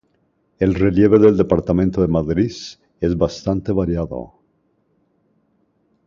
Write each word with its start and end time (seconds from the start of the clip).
El 0.57 0.73
relieve 0.73 1.19
del 1.19 1.37
Departamento 1.37 2.01
de 2.01 2.07
Madriz 2.07 2.79
es 3.01 3.15
bastante 3.15 3.71
variado. 3.71 4.33